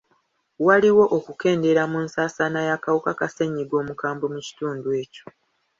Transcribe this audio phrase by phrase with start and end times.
[0.67, 5.23] Waliwo okukendeera mu nsaasaana y'akawuka ka ssenyiga omukambwe mu kitundu ekyo.